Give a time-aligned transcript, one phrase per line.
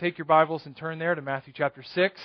[0.00, 2.18] take your Bibles and turn there to Matthew chapter 6.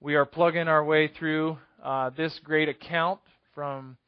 [0.00, 3.20] We are plugging our way through uh, this great account
[3.54, 3.98] from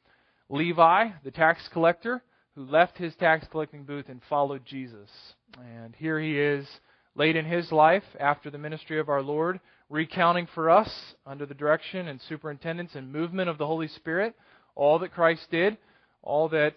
[0.48, 2.22] Levi, the tax collector,
[2.54, 5.10] who left his tax collecting booth and followed Jesus.
[5.58, 6.66] And here he is,
[7.14, 9.60] late in his life, after the ministry of our Lord,
[9.90, 10.90] recounting for us,
[11.26, 14.34] under the direction and superintendence and movement of the Holy Spirit,
[14.74, 15.76] all that Christ did,
[16.22, 16.76] all that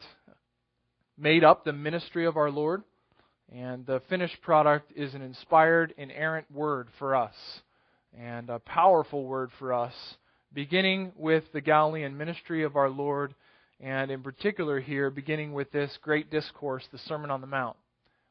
[1.17, 2.83] made up the ministry of our Lord.
[3.51, 7.35] And the finished product is an inspired, inerrant word for us,
[8.17, 9.93] and a powerful word for us,
[10.53, 13.35] beginning with the Galilean ministry of our Lord,
[13.81, 17.75] and in particular here, beginning with this great discourse, the Sermon on the Mount.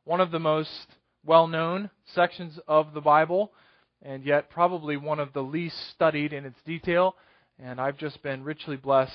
[0.04, 0.86] One of the most
[1.22, 3.52] well known sections of the Bible,
[4.00, 7.14] and yet probably one of the least studied in its detail.
[7.58, 9.12] And I've just been richly blessed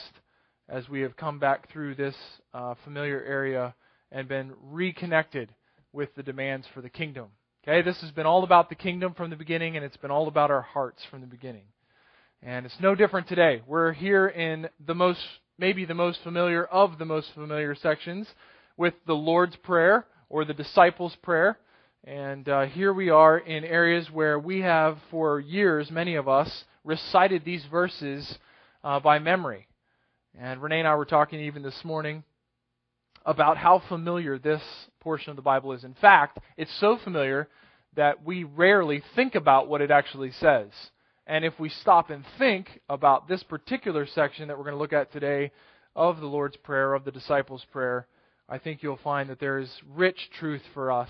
[0.70, 2.16] as we have come back through this
[2.53, 3.73] uh, familiar area
[4.12, 5.50] and been reconnected
[5.95, 7.27] with the demands for the kingdom.
[7.63, 10.27] Okay, this has been all about the kingdom from the beginning, and it's been all
[10.27, 11.63] about our hearts from the beginning.
[12.44, 13.61] And it's no different today.
[13.66, 15.22] We're here in the most,
[15.58, 18.28] maybe the most familiar of the most familiar sections
[18.78, 21.58] with the Lord's Prayer or the disciples' prayer.
[22.03, 26.66] And uh, here we are in areas where we have, for years, many of us,
[26.83, 28.38] recited these verses
[28.83, 29.66] uh, by memory.
[30.38, 32.23] And Renee and I were talking even this morning
[33.26, 34.62] about how familiar this
[35.00, 35.84] portion of the Bible is.
[35.84, 37.48] In fact, it's so familiar
[37.95, 40.70] that we rarely think about what it actually says.
[41.28, 44.94] And if we stop and think about this particular section that we're going to look
[44.94, 45.52] at today
[45.95, 48.06] of the Lord's Prayer, of the disciples' prayer,
[48.48, 51.10] I think you'll find that there is rich truth for us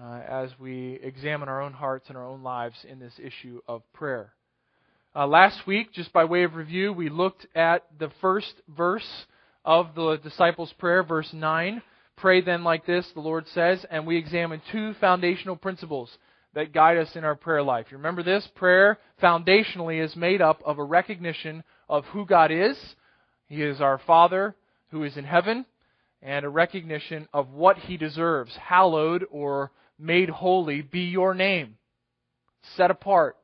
[0.00, 3.82] uh, as we examine our own hearts and our own lives in this issue of
[3.92, 4.32] prayer.
[5.14, 9.26] Uh, last week, just by way of review, we looked at the first verse
[9.66, 11.82] of the disciples' prayer, verse 9.
[12.16, 16.16] Pray then like this, the Lord says, and we examine two foundational principles
[16.54, 17.86] that guide us in our prayer life.
[17.90, 18.48] You remember this?
[18.54, 22.78] Prayer foundationally is made up of a recognition of who God is.
[23.48, 24.54] He is our Father
[24.90, 25.66] who is in heaven,
[26.22, 28.56] and a recognition of what He deserves.
[28.56, 31.76] Hallowed or made holy be your name.
[32.76, 33.36] Set apart.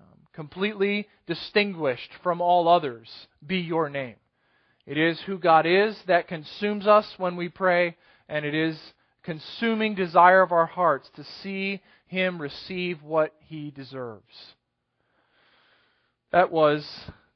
[0.00, 3.08] Um, completely distinguished from all others
[3.44, 4.16] be your name.
[4.86, 7.96] It is who God is that consumes us when we pray,
[8.28, 8.78] and it is
[9.22, 14.54] consuming desire of our hearts to see Him receive what He deserves.
[16.32, 16.86] That was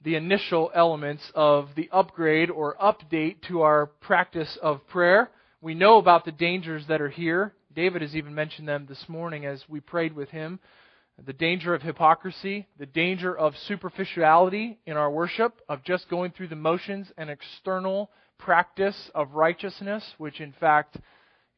[0.02, 5.30] the initial elements of the upgrade or update to our practice of prayer.
[5.60, 7.54] We know about the dangers that are here.
[7.74, 10.60] David has even mentioned them this morning as we prayed with him
[11.24, 16.48] the danger of hypocrisy, the danger of superficiality in our worship, of just going through
[16.48, 20.96] the motions and external practice of righteousness, which in fact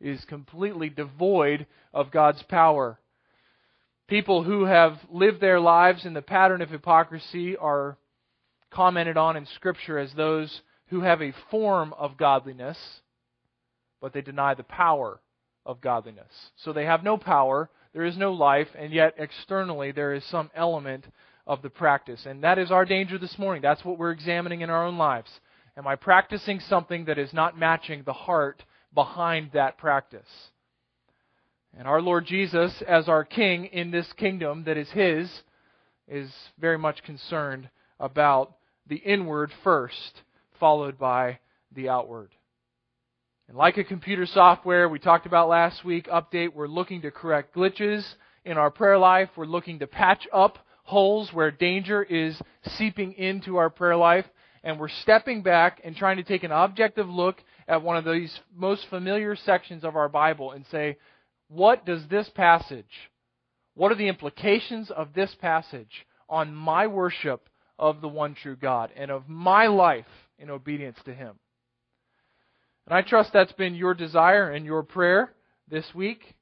[0.00, 2.98] is completely devoid of God's power.
[4.08, 7.98] People who have lived their lives in the pattern of hypocrisy are
[8.70, 12.78] commented on in Scripture as those who have a form of godliness,
[14.00, 15.20] but they deny the power
[15.66, 16.32] of godliness.
[16.56, 20.50] So they have no power, there is no life, and yet externally there is some
[20.54, 21.06] element
[21.46, 22.26] of the practice.
[22.26, 23.62] And that is our danger this morning.
[23.62, 25.30] That's what we're examining in our own lives.
[25.76, 28.62] Am I practicing something that is not matching the heart
[28.94, 30.28] behind that practice?
[31.76, 35.30] And our Lord Jesus, as our King in this kingdom that is His,
[36.08, 37.68] is very much concerned
[37.98, 40.22] about the inward first,
[40.58, 41.38] followed by
[41.72, 42.30] the outward.
[43.50, 47.52] And like a computer software we talked about last week, update, we're looking to correct
[47.52, 48.06] glitches
[48.44, 49.28] in our prayer life.
[49.36, 52.40] We're looking to patch up holes where danger is
[52.76, 54.24] seeping into our prayer life.
[54.62, 58.38] And we're stepping back and trying to take an objective look at one of these
[58.54, 60.96] most familiar sections of our Bible and say,
[61.48, 63.10] what does this passage,
[63.74, 67.48] what are the implications of this passage on my worship
[67.80, 70.06] of the one true God and of my life
[70.38, 71.40] in obedience to Him?
[72.90, 75.32] And I trust that's been your desire and your prayer
[75.70, 76.34] this week.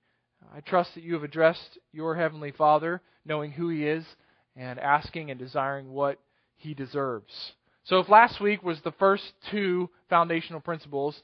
[0.56, 4.02] I trust that you have addressed your Heavenly Father, knowing who He is,
[4.56, 6.18] and asking and desiring what
[6.56, 7.52] He deserves.
[7.84, 11.20] So, if last week was the first two foundational principles,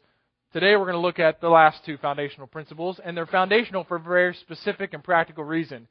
[0.53, 3.97] today we're going to look at the last two foundational principles, and they're foundational for
[3.97, 5.89] a very specific and practical reason.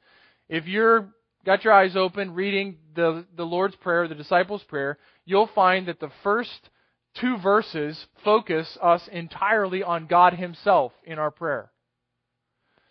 [0.48, 1.08] If you're
[1.44, 5.98] got your eyes open reading the, the Lord's Prayer, the disciples' prayer, you'll find that
[5.98, 6.70] the first
[7.14, 11.70] two verses focus us entirely on God Himself in our prayer.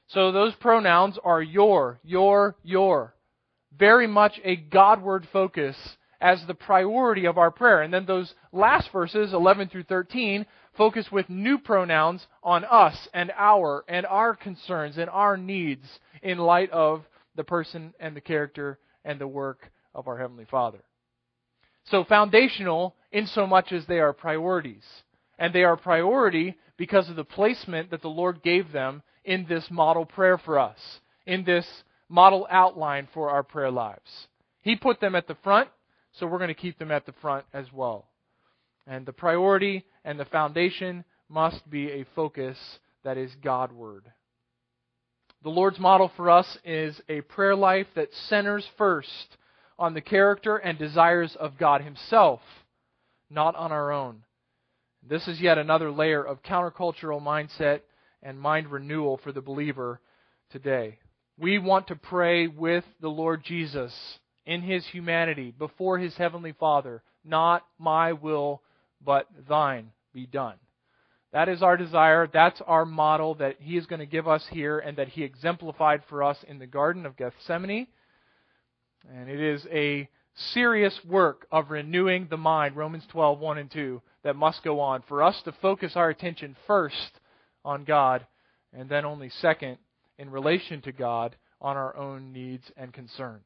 [0.08, 3.16] So those pronouns are your, your, your.
[3.78, 5.76] Very much a Godward focus
[6.22, 7.82] as the priority of our prayer.
[7.82, 10.46] And then those last verses, 11 through 13,
[10.78, 15.86] focus with new pronouns on us and our and our concerns and our needs
[16.22, 17.04] in light of
[17.36, 20.84] the person and the character and the work of our Heavenly Father.
[21.86, 24.84] So foundational in so much as they are priorities.
[25.38, 29.66] And they are priority because of the placement that the Lord gave them in this
[29.70, 30.78] model prayer for us,
[31.26, 31.66] in this
[32.10, 34.28] model outline for our prayer lives.
[34.62, 35.70] He put them at the front,
[36.14, 38.08] so we're going to keep them at the front as well.
[38.86, 42.58] And the priority and the foundation must be a focus
[43.04, 44.04] that is Godward.
[45.44, 49.38] The Lord's model for us is a prayer life that centers first
[49.84, 52.40] on the character and desires of God Himself,
[53.30, 54.24] not on our own.
[55.06, 57.82] This is yet another layer of countercultural mindset
[58.22, 60.00] and mind renewal for the believer
[60.54, 61.00] today.
[61.38, 63.94] We want to pray with the Lord Jesus
[64.46, 68.62] in His humanity before His Heavenly Father, not my will,
[69.04, 70.56] but thine be done.
[71.34, 72.30] That is our desire.
[72.32, 76.04] That's our model that He is going to give us here and that He exemplified
[76.08, 77.88] for us in the Garden of Gethsemane.
[79.12, 80.08] And it is a
[80.54, 85.04] serious work of renewing the mind, Romans 12, 1 and 2, that must go on
[85.08, 87.20] for us to focus our attention first
[87.64, 88.26] on God
[88.72, 89.78] and then only second
[90.18, 93.44] in relation to God on our own needs and concerns.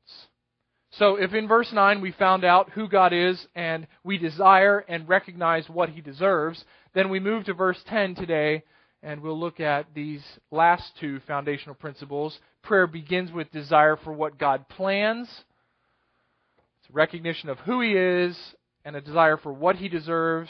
[0.91, 5.07] So, if in verse 9 we found out who God is and we desire and
[5.07, 6.63] recognize what He deserves,
[6.93, 8.63] then we move to verse 10 today
[9.03, 12.37] and we'll look at these last two foundational principles.
[12.63, 15.27] Prayer begins with desire for what God plans,
[16.79, 18.37] it's recognition of who He is,
[18.83, 20.49] and a desire for what He deserves,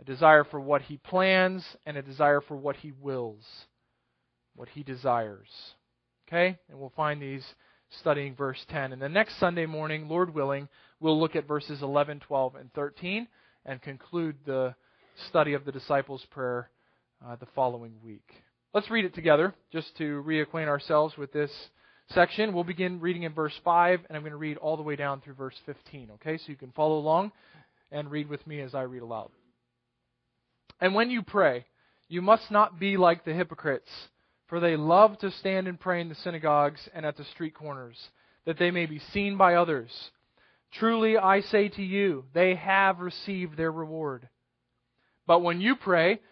[0.00, 3.44] a desire for what He plans, and a desire for what He wills,
[4.56, 5.48] what He desires.
[6.28, 6.58] Okay?
[6.68, 7.44] And we'll find these
[8.00, 8.92] studying verse 10.
[8.92, 10.68] And the next Sunday morning, Lord willing,
[10.98, 13.28] we'll look at verses 11, 12, and 13
[13.64, 14.74] and conclude the
[15.28, 16.70] study of the disciples' prayer
[17.26, 18.28] uh, the following week.
[18.74, 21.50] Let's read it together just to reacquaint ourselves with this
[22.10, 22.52] section.
[22.52, 25.20] We'll begin reading in verse 5, and I'm going to read all the way down
[25.20, 26.38] through verse 15, okay?
[26.38, 27.32] So you can follow along
[27.90, 29.30] and read with me as I read aloud.
[30.80, 31.66] And when you pray,
[32.08, 33.90] you must not be like the hypocrites,
[34.48, 37.96] for they love to stand and pray in the synagogues and at the street corners,
[38.46, 39.90] that they may be seen by others.
[40.72, 44.28] Truly I say to you, they have received their reward.
[45.26, 46.20] But when you pray,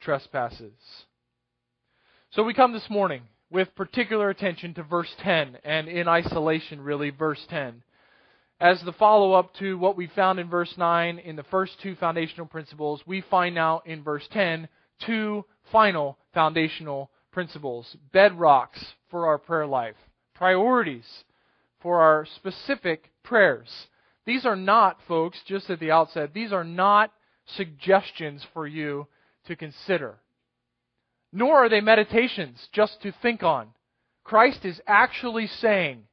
[0.00, 0.72] trespasses.
[2.30, 7.10] So we come this morning with particular attention to verse 10, and in isolation, really,
[7.10, 7.82] verse 10.
[8.60, 11.94] As the follow up to what we found in verse 9 in the first two
[11.96, 14.68] foundational principles, we find now in verse 10
[15.06, 19.96] two final foundational principles, bedrocks for our prayer life,
[20.34, 21.24] priorities
[21.80, 23.68] for our specific prayers.
[24.24, 27.12] These are not, folks, just at the outset, these are not
[27.56, 29.06] suggestions for you
[29.46, 30.18] to consider
[31.34, 33.66] nor are they meditations just to think on.
[34.22, 36.04] Christ is actually saying,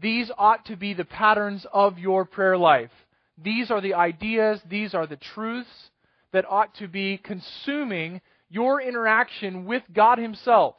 [0.00, 2.90] these ought to be the patterns of your prayer life.
[3.36, 5.90] These are the ideas, these are the truths
[6.32, 10.74] that ought to be consuming your interaction with God Himself.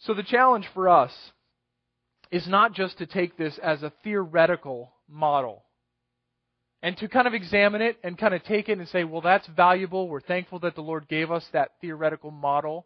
[0.00, 1.12] So the challenge for us
[2.30, 5.63] is not just to take this as a theoretical model
[6.84, 9.46] and to kind of examine it and kind of take it and say, well, that's
[9.46, 10.06] valuable.
[10.06, 12.84] We're thankful that the Lord gave us that theoretical model.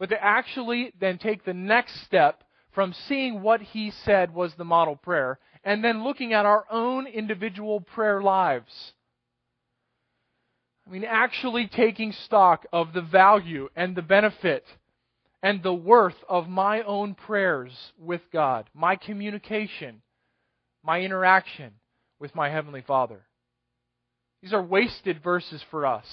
[0.00, 2.42] But to actually then take the next step
[2.74, 7.06] from seeing what He said was the model prayer and then looking at our own
[7.06, 8.92] individual prayer lives.
[10.84, 14.64] I mean, actually taking stock of the value and the benefit
[15.40, 20.02] and the worth of my own prayers with God, my communication,
[20.82, 21.74] my interaction
[22.18, 23.22] with my Heavenly Father.
[24.42, 26.06] These are wasted verses for us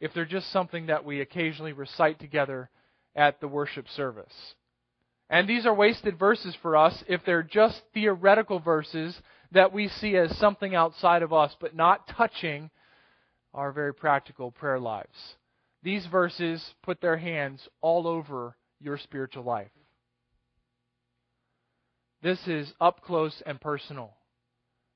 [0.00, 2.70] if they're just something that we occasionally recite together
[3.16, 4.54] at the worship service.
[5.30, 9.20] And these are wasted verses for us if they're just theoretical verses
[9.52, 12.70] that we see as something outside of us, but not touching
[13.52, 15.36] our very practical prayer lives.
[15.82, 19.70] These verses put their hands all over your spiritual life.
[22.22, 24.14] This is up close and personal.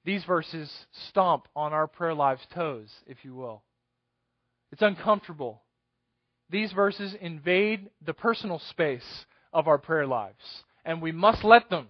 [0.05, 0.71] These verses
[1.09, 3.63] stomp on our prayer lives' toes, if you will.
[4.73, 5.63] It's uncomfortable.
[6.51, 11.89] These verses invade the personal space of our prayer lives, and we must let them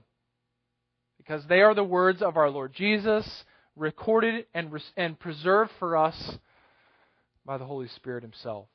[1.17, 3.45] because they are the words of our Lord Jesus,
[3.77, 6.39] recorded and, and preserved for us
[7.47, 8.67] by the Holy Spirit Himself.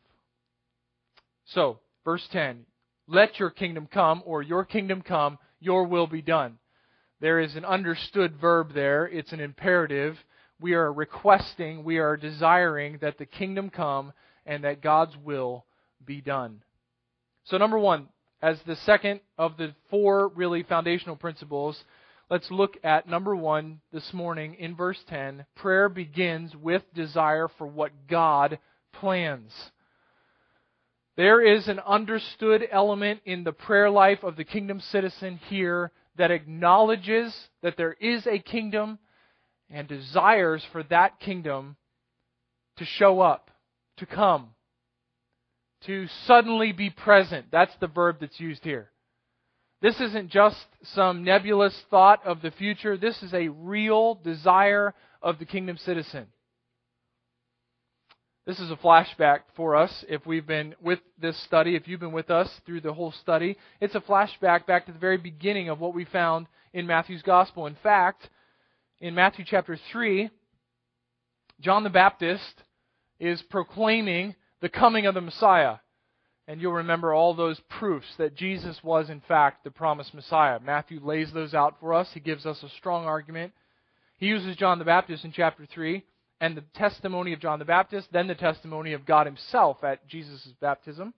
[1.47, 2.65] So, verse 10
[3.07, 6.57] Let your kingdom come, or your kingdom come, your will be done.
[7.19, 10.17] There is an understood verb there, it's an imperative.
[10.59, 14.13] We are requesting, we are desiring that the kingdom come
[14.45, 15.65] and that God's will
[16.05, 16.61] be done.
[17.45, 18.07] So, number one,
[18.41, 21.83] as the second of the four really foundational principles,
[22.29, 25.45] let's look at number one this morning in verse 10.
[25.55, 28.59] Prayer begins with desire for what God
[28.93, 29.51] plans.
[31.15, 36.31] There is an understood element in the prayer life of the kingdom citizen here that
[36.31, 38.99] acknowledges that there is a kingdom
[39.69, 41.75] and desires for that kingdom
[42.77, 43.51] to show up,
[43.97, 44.49] to come,
[45.85, 47.47] to suddenly be present.
[47.51, 48.91] That's the verb that's used here.
[49.81, 52.97] This isn't just some nebulous thought of the future.
[52.97, 56.27] This is a real desire of the kingdom citizen.
[58.47, 62.13] This is a flashback for us if we've been with this study, if you've been
[62.13, 63.57] with us through the whole study.
[63.81, 67.67] It's a flashback back to the very beginning of what we found in Matthew's gospel.
[67.67, 68.29] In fact,
[69.01, 70.29] in Matthew chapter 3,
[71.59, 72.63] John the Baptist
[73.19, 75.79] is proclaiming the coming of the Messiah.
[76.47, 80.61] And you'll remember all those proofs that Jesus was, in fact, the promised Messiah.
[80.61, 82.07] Matthew lays those out for us.
[82.13, 83.51] He gives us a strong argument.
[84.17, 86.01] He uses John the Baptist in chapter 3
[86.39, 90.53] and the testimony of John the Baptist, then the testimony of God himself at Jesus'
[90.61, 91.13] baptism.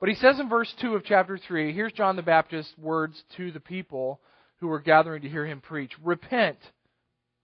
[0.00, 3.52] But he says in verse 2 of chapter 3, here's John the Baptist's words to
[3.52, 4.20] the people
[4.56, 6.58] who were gathering to hear him preach Repent.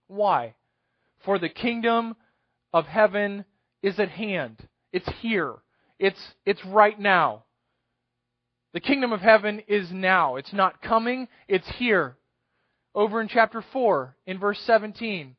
[0.07, 0.55] Why?
[1.23, 2.15] For the kingdom
[2.73, 3.45] of heaven
[3.81, 4.67] is at hand.
[4.91, 5.55] It's here.
[5.99, 7.43] It's, it's right now.
[8.73, 10.35] The kingdom of heaven is now.
[10.35, 12.17] It's not coming, it's here.
[12.93, 15.35] Over in chapter 4, in verse 17,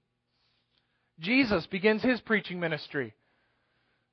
[1.20, 3.14] Jesus begins his preaching ministry.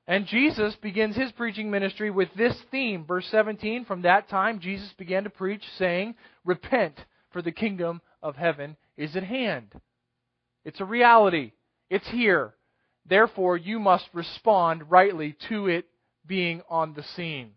[0.06, 3.04] And Jesus begins his preaching ministry with this theme.
[3.04, 6.98] Verse 17 From that time, Jesus began to preach, saying, Repent,
[7.30, 9.72] for the kingdom of heaven is at hand.
[10.64, 11.52] It's a reality,
[11.90, 12.54] it's here.
[13.06, 15.86] Therefore, you must respond rightly to it
[16.26, 17.52] being on the scene.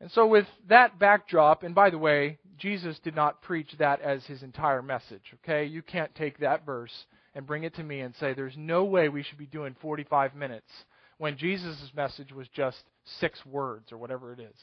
[0.00, 4.24] And so, with that backdrop, and by the way, Jesus did not preach that as
[4.24, 5.64] his entire message, okay?
[5.64, 9.08] You can't take that verse and bring it to me and say, there's no way
[9.08, 10.70] we should be doing 45 minutes
[11.18, 12.78] when Jesus' message was just
[13.20, 14.56] six words or whatever it is,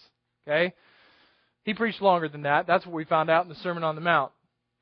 [0.48, 0.74] okay?
[1.64, 2.68] He preached longer than that.
[2.68, 4.32] That's what we found out in the Sermon on the Mount.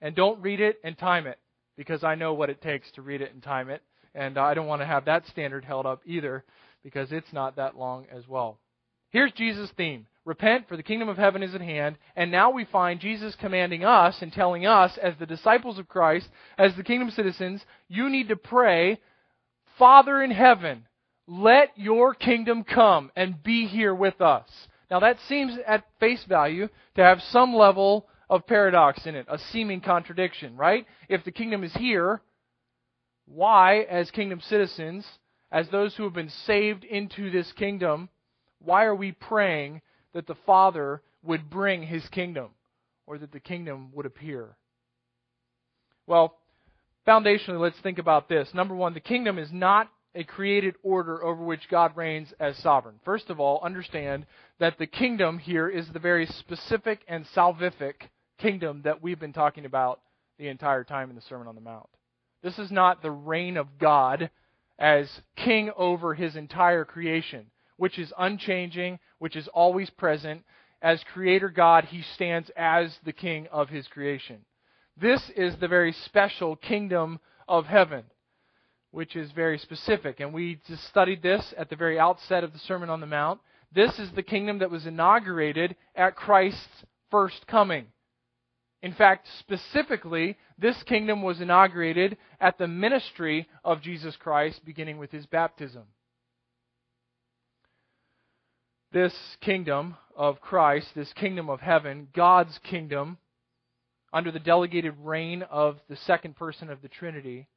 [0.02, 1.38] And don't read it and time it
[1.76, 3.82] because I know what it takes to read it and time it.
[4.16, 6.44] And uh, I don't want to have that standard held up either
[6.84, 8.60] because it's not that long as well.
[9.12, 11.98] Here's Jesus' theme Repent, for the kingdom of heaven is at hand.
[12.16, 16.30] And now we find Jesus commanding us and telling us, as the disciples of Christ,
[16.56, 19.00] as the kingdom citizens, you need to pray,
[19.80, 20.86] Father in heaven,
[21.28, 24.48] let your kingdom come and be here with us.
[24.92, 29.40] Now that seems at face value to have some level of paradox in it, a
[29.52, 30.86] seeming contradiction, right?
[31.08, 32.22] If the kingdom is here,
[33.26, 35.08] why, as kingdom citizens,
[35.52, 38.10] as those who have been saved into this kingdom,
[38.60, 39.82] why are we praying
[40.14, 42.50] that the Father would bring his kingdom
[43.06, 44.56] or that the kingdom would appear?
[46.08, 46.36] Well,
[47.08, 48.50] foundationally, let's think about this.
[48.54, 53.00] Number one, the kingdom is not a created order over which God reigns as sovereign.
[53.06, 54.26] First of all, understand
[54.60, 57.94] that the kingdom here is the very specific and salvific
[58.40, 60.00] kingdom that we've been talking about
[60.40, 61.90] the entire time in the Sermon on the Mount.
[62.42, 64.32] This is not the reign of God
[64.80, 67.48] as king over his entire creation,
[67.80, 70.44] which is unchanging, which is always present.
[70.82, 74.40] As creator God, he stands as the king of his creation.
[75.00, 78.04] This is the very special kingdom of heaven,
[78.92, 80.20] which is very specific.
[80.20, 83.40] And we just studied this at the very outset of the Sermon on the Mount.
[83.74, 87.86] This is the kingdom that was inaugurated at Christ's first coming.
[88.82, 95.12] In fact, specifically, this kingdom was inaugurated at the ministry of Jesus Christ, beginning with
[95.12, 95.84] his baptism.
[98.92, 103.20] This kingdom of Christ, this kingdom of heaven, God's kingdom,
[104.12, 107.48] under the delegated reign of the second person of the Trinity,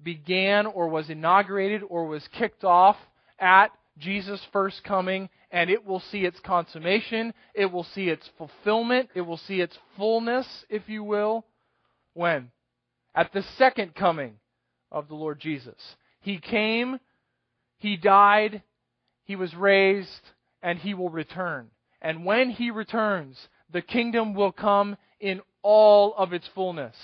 [0.00, 2.96] began or was inaugurated or was kicked off
[3.40, 9.08] at Jesus' first coming, and it will see its consummation, it will see its fulfillment,
[9.14, 11.46] it will see its fullness, if you will.
[12.12, 12.52] When?
[13.14, 14.38] At the second coming
[14.92, 15.96] of the Lord Jesus.
[16.20, 17.00] He came,
[17.78, 18.62] He died,
[19.24, 20.30] He was raised,
[20.66, 21.68] and He will return.
[22.02, 23.38] And when He returns,
[23.72, 26.96] the kingdom will come in all of its fullness.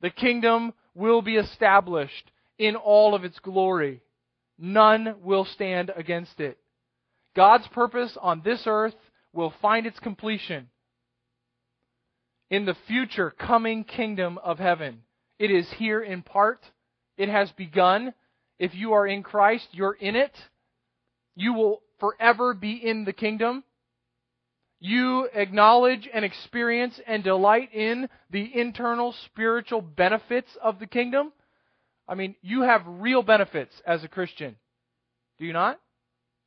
[0.00, 4.00] The kingdom will be established in all of its glory.
[4.56, 6.56] None will stand against it.
[7.34, 8.94] God's purpose on this earth
[9.32, 10.68] will find its completion
[12.48, 15.00] in the future coming kingdom of heaven.
[15.40, 16.60] It is here in part.
[17.16, 18.14] It has begun.
[18.60, 20.32] If you are in Christ, you're in it.
[21.34, 23.64] You will forever be in the kingdom.
[24.80, 31.32] You acknowledge and experience and delight in the internal spiritual benefits of the kingdom.
[32.06, 34.56] I mean, you have real benefits as a Christian.
[35.38, 35.80] Do you not?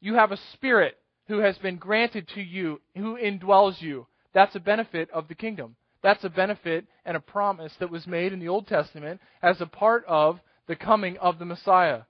[0.02, 4.08] You have a spirit who has been granted to you, who indwells you.
[4.34, 5.76] That's a benefit of the kingdom.
[6.04, 9.66] That's a benefit and a promise that was made in the Old Testament as a
[9.66, 12.02] part of the coming of the Messiah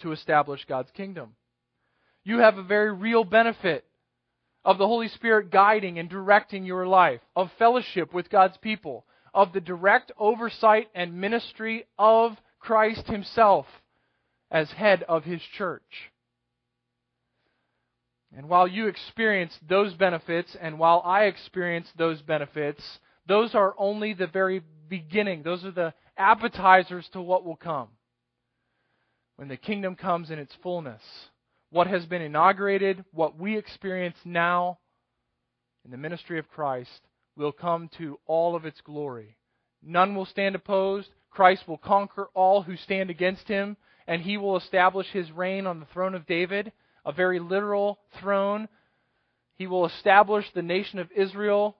[0.00, 1.34] to establish God's kingdom.
[2.26, 3.84] You have a very real benefit
[4.64, 9.52] of the Holy Spirit guiding and directing your life, of fellowship with God's people, of
[9.52, 13.66] the direct oversight and ministry of Christ Himself
[14.50, 16.10] as head of His church.
[18.36, 22.82] And while you experience those benefits, and while I experience those benefits,
[23.28, 25.44] those are only the very beginning.
[25.44, 27.90] Those are the appetizers to what will come.
[29.36, 31.02] When the kingdom comes in its fullness,
[31.70, 34.78] what has been inaugurated, what we experience now
[35.84, 37.00] in the ministry of Christ,
[37.36, 39.36] will come to all of its glory.
[39.82, 41.08] None will stand opposed.
[41.30, 43.76] Christ will conquer all who stand against him,
[44.06, 46.72] and he will establish his reign on the throne of David,
[47.04, 48.68] a very literal throne.
[49.56, 51.76] He will establish the nation of Israel.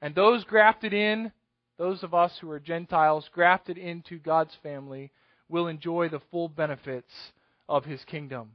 [0.00, 1.32] And those grafted in,
[1.78, 5.10] those of us who are Gentiles grafted into God's family,
[5.48, 7.12] will enjoy the full benefits
[7.68, 8.52] of his kingdom.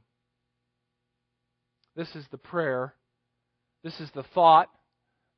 [1.96, 2.94] This is the prayer.
[3.82, 4.68] This is the thought.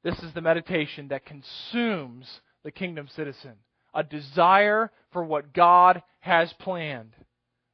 [0.02, 3.54] This is the meditation that consumes the kingdom citizen
[3.96, 7.14] a desire for what God has planned.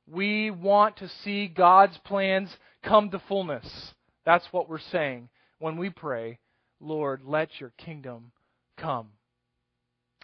[0.09, 3.93] We want to see God's plans come to fullness.
[4.25, 6.39] That's what we're saying when we pray,
[6.81, 8.31] Lord, let your kingdom
[8.79, 9.09] come.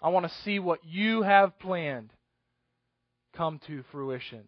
[0.00, 2.12] I want to see what you have planned
[3.36, 4.44] come to fruition.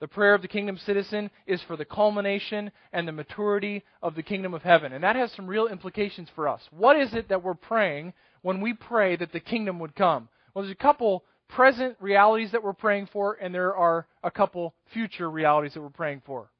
[0.00, 4.22] The prayer of the kingdom citizen is for the culmination and the maturity of the
[4.22, 4.94] kingdom of heaven.
[4.94, 6.62] And that has some real implications for us.
[6.70, 10.28] What is it that we're praying when we pray that the kingdom would come?
[10.54, 14.74] Well, there's a couple present realities that we're praying for, and there are a couple
[14.92, 16.50] future realities that we're praying for.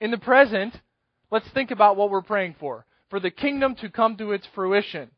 [0.00, 0.74] In the present,
[1.32, 2.86] let's think about what we're praying for.
[3.10, 5.10] For the kingdom to come to its fruition.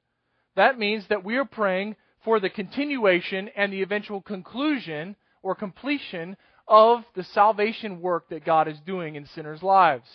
[0.57, 6.37] That means that we are praying for the continuation and the eventual conclusion or completion
[6.71, 10.07] of the salvation work that God is doing in sinners' lives.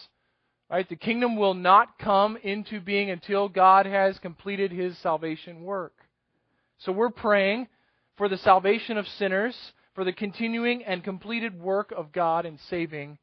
[0.71, 0.87] Right?
[0.89, 5.93] The kingdom will not come into being until God has completed his salvation work.
[6.79, 7.67] So we're praying
[8.17, 9.55] for the salvation of sinners,
[9.93, 13.19] for the continuing and completed work of God in saving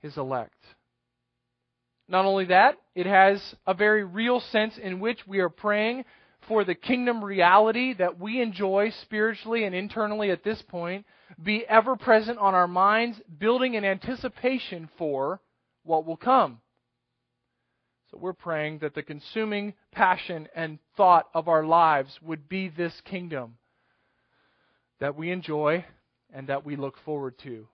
[0.00, 0.56] his elect.
[2.08, 6.04] Not only that, it has a very real sense in which we are praying
[6.48, 11.06] for the kingdom reality that we enjoy spiritually and internally at this point
[11.42, 15.40] be ever present on our minds, building an anticipation for
[15.84, 16.60] what will come.
[18.10, 22.92] So we're praying that the consuming passion and thought of our lives would be this
[23.04, 23.56] kingdom
[25.00, 25.84] that we enjoy
[26.32, 27.66] and that we look forward to.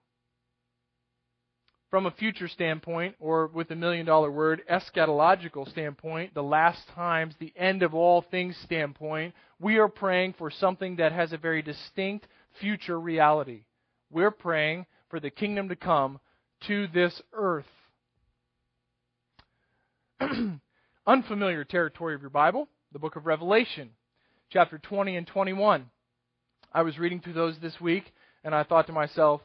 [1.90, 7.34] From a future standpoint, or with a million dollar word, eschatological standpoint, the last times,
[7.38, 11.62] the end of all things standpoint, we are praying for something that has a very
[11.62, 12.28] distinct
[12.60, 13.62] future reality.
[14.10, 16.20] We're praying for the kingdom to come
[16.66, 17.64] to this earth.
[21.06, 23.90] Unfamiliar territory of your Bible, the book of Revelation,
[24.50, 25.86] chapter 20 and 21.
[26.70, 28.12] I was reading through those this week,
[28.44, 29.40] and I thought to myself,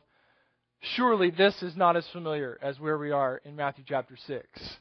[0.84, 4.78] surely this is not as familiar as where we are in Matthew chapter 6.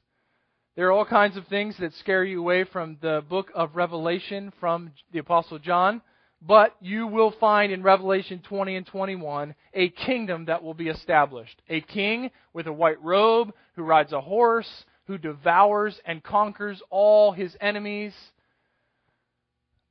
[0.75, 4.53] There are all kinds of things that scare you away from the book of Revelation
[4.59, 6.03] from the Apostle John,
[6.41, 11.61] but you will find in Revelation 20 and 21 a kingdom that will be established.
[11.69, 17.33] A king with a white robe who rides a horse, who devours and conquers all
[17.33, 18.15] his enemies.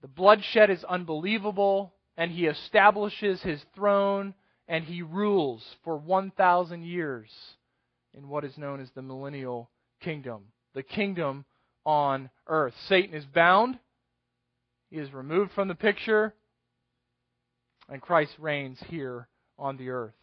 [0.01, 4.33] The bloodshed is unbelievable, and he establishes his throne
[4.71, 7.29] and he rules for 1,000 years
[8.13, 9.69] in what is known as the millennial
[10.01, 11.43] kingdom the kingdom
[11.85, 12.73] on earth.
[12.87, 13.77] Satan is bound,
[14.89, 16.33] he is removed from the picture,
[17.89, 19.27] and Christ reigns here
[19.59, 20.13] on the earth.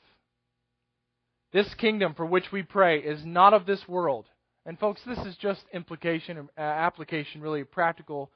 [1.52, 4.24] This kingdom for which we pray is not of this world.
[4.64, 8.30] And folks, this is just implication, uh, application, really a practical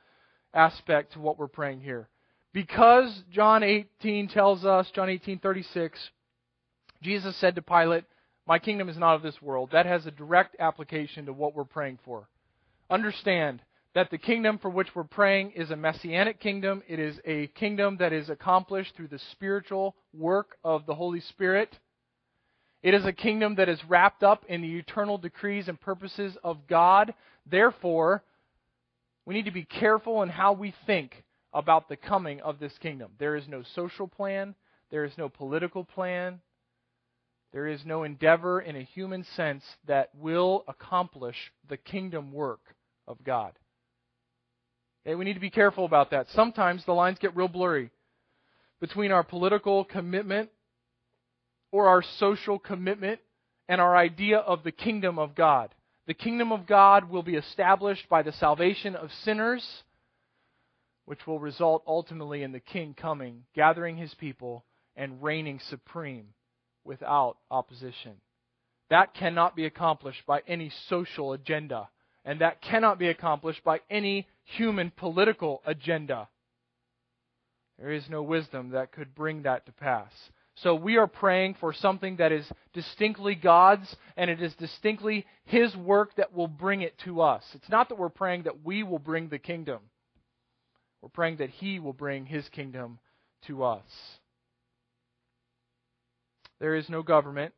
[0.53, 2.11] aspect to what we're praying here.
[2.53, 6.11] Because John 18 tells us, John 18:36,
[7.03, 8.05] Jesus said to Pilate,
[8.47, 9.71] my kingdom is not of this world.
[9.73, 12.29] That has a direct application to what we're praying for.
[12.91, 13.63] Understand
[13.95, 16.83] that the kingdom for which we're praying is a messianic kingdom.
[16.89, 21.79] It is a kingdom that is accomplished through the spiritual work of the Holy Spirit.
[22.83, 26.67] It is a kingdom that is wrapped up in the eternal decrees and purposes of
[26.67, 27.15] God.
[27.49, 28.25] Therefore,
[29.25, 33.13] we need to be careful in how we think about the coming of this kingdom.
[33.19, 34.55] There is no social plan,
[34.91, 36.41] there is no political plan,
[37.53, 41.37] there is no endeavor in a human sense that will accomplish
[41.69, 42.61] the kingdom work
[43.07, 43.53] of God.
[45.05, 46.29] Okay, we need to be careful about that.
[46.31, 47.91] Sometimes the lines get real blurry
[48.81, 50.49] between our political commitment
[51.71, 53.21] or our social commitment
[53.69, 55.75] and our idea of the kingdom of God.
[56.07, 59.65] The kingdom of God will be established by the salvation of sinners,
[61.05, 64.65] which will result ultimately in the king coming, gathering his people,
[64.97, 66.29] and reigning supreme
[66.85, 68.13] without opposition.
[68.91, 71.89] That cannot be accomplished by any social agenda,
[72.25, 76.29] and that cannot be accomplished by any human political agenda.
[77.79, 80.13] There is no wisdom that could bring that to pass.
[80.57, 85.75] So we are praying for something that is distinctly God's, and it is distinctly His
[85.75, 87.43] work that will bring it to us.
[87.55, 89.81] It's not that we're praying that we will bring the kingdom,
[91.03, 92.99] we're praying that He will bring His kingdom
[93.47, 93.83] to us.
[96.61, 97.53] There is no government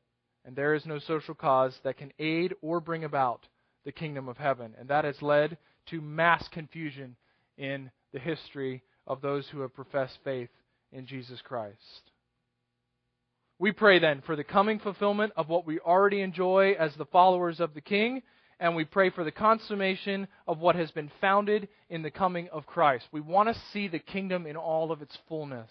[0.44, 3.46] and there is no social cause that can aid or bring about
[3.84, 4.74] the kingdom of heaven.
[4.78, 5.58] And that has led
[5.90, 7.16] to mass confusion
[7.58, 10.50] in the history of those who have professed faith
[10.92, 12.10] in Jesus Christ.
[13.58, 17.60] We pray then for the coming fulfillment of what we already enjoy as the followers
[17.60, 18.22] of the King,
[18.64, 22.64] and we pray for the consummation of what has been founded in the coming of
[22.64, 23.04] Christ.
[23.12, 25.68] We want to see the kingdom in all of its fullness.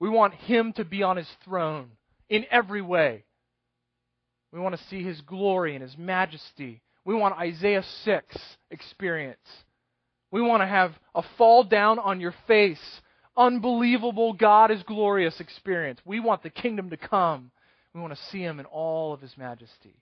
[0.00, 1.90] We want Him to be on His throne
[2.28, 3.22] in every way.
[4.52, 6.82] We want to see His glory and His majesty.
[7.04, 8.36] We want Isaiah 6
[8.72, 9.38] experience.
[10.32, 13.00] We want to have a fall down on your face,
[13.36, 16.00] unbelievable God is glorious experience.
[16.04, 17.52] We want the kingdom to come.
[17.94, 19.94] We want to see Him in all of His majesty.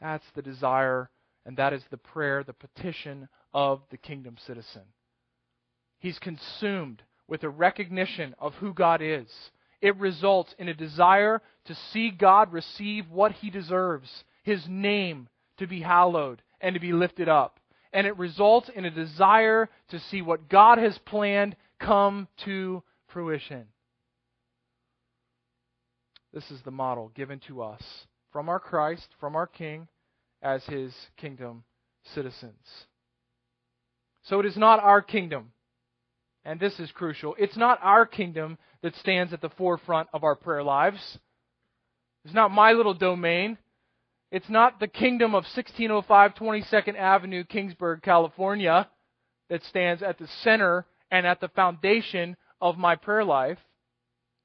[0.00, 1.10] That's the desire,
[1.44, 4.82] and that is the prayer, the petition of the kingdom citizen.
[5.98, 9.28] He's consumed with a recognition of who God is.
[9.80, 15.66] It results in a desire to see God receive what he deserves, his name to
[15.66, 17.60] be hallowed and to be lifted up.
[17.92, 23.66] And it results in a desire to see what God has planned come to fruition.
[26.32, 27.82] This is the model given to us
[28.32, 29.88] from our Christ, from our King,
[30.42, 31.64] as his kingdom
[32.14, 32.86] citizens.
[34.22, 35.52] So it is not our kingdom
[36.44, 40.34] and this is crucial, it's not our kingdom that stands at the forefront of our
[40.34, 41.18] prayer lives.
[42.24, 43.58] It's not my little domain.
[44.30, 48.88] It's not the kingdom of 1605 22nd Avenue, Kingsburg, California,
[49.48, 53.58] that stands at the center and at the foundation of my prayer life.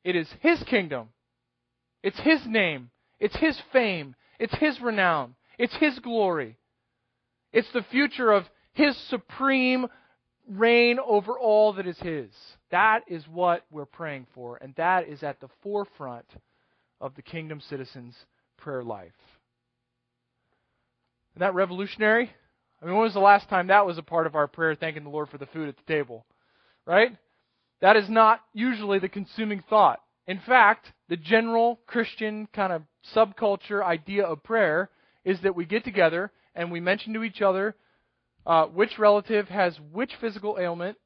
[0.04, 1.10] It is His kingdom.
[2.02, 2.90] It's His name.
[3.20, 4.16] It's His fame.
[4.40, 5.36] It's His renown.
[5.58, 6.58] It's His glory.
[7.54, 9.88] It's the future of His supreme
[10.48, 12.30] reign over all that is His.
[12.72, 16.26] That is what we're praying for, and that is at the forefront
[17.00, 18.16] of the kingdom citizens'
[18.58, 19.12] prayer life.
[21.34, 22.32] Isn't that revolutionary?
[22.82, 25.04] I mean, when was the last time that was a part of our prayer, thanking
[25.04, 26.26] the Lord for the food at the table?
[26.86, 27.16] Right?
[27.82, 30.00] That is not usually the consuming thought.
[30.28, 34.90] In fact, the general Christian kind of subculture idea of prayer
[35.24, 37.76] is that we get together and we mention to each other
[38.46, 40.98] uh, which relative has which physical ailment,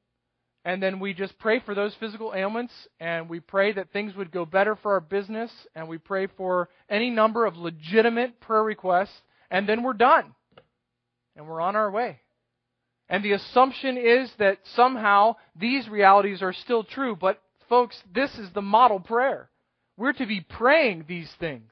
[0.64, 4.30] and then we just pray for those physical ailments, and we pray that things would
[4.30, 9.22] go better for our business, and we pray for any number of legitimate prayer requests,
[9.50, 10.34] and then we're done.
[11.34, 12.20] And we're on our way.
[13.08, 17.16] And the assumption is that somehow these realities are still true.
[17.16, 19.48] But, folks, this is the model prayer.
[20.00, 21.70] We're to be praying these things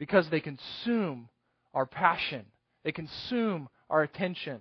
[0.00, 1.28] because they consume
[1.72, 2.46] our passion,
[2.82, 4.58] they consume our attention.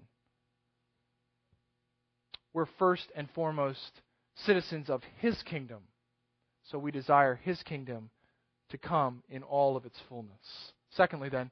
[2.53, 3.79] We're first and foremost
[4.45, 5.79] citizens of His kingdom.
[6.69, 8.11] So we desire His kingdom
[8.69, 10.73] to come in all of its fullness.
[10.91, 11.49] Secondly, then,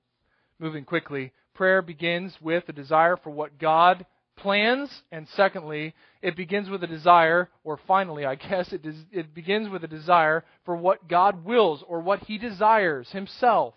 [0.59, 4.05] moving quickly, prayer begins with a desire for what God
[4.37, 9.33] plans, and secondly, it begins with a desire, or finally, I guess, it, des- it
[9.33, 13.73] begins with a desire for what God wills or what He desires Himself.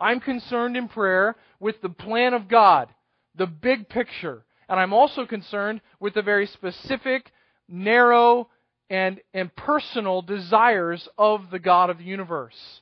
[0.00, 2.88] I'm concerned in prayer with the plan of God,
[3.34, 7.32] the big picture, and I'm also concerned with the very specific,
[7.68, 8.48] narrow,
[8.90, 12.80] and, and personal desires of the God of the universe.